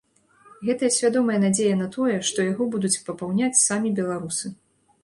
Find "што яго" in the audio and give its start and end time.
2.31-2.69